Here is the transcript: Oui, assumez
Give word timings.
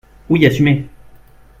Oui, 0.29 0.47
assumez 0.47 0.89